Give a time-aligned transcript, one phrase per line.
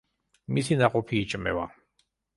[0.57, 1.67] მისი ნაყოფი იჭმევა.